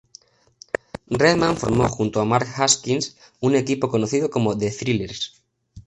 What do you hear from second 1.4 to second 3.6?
formó junto a Mark Haskins un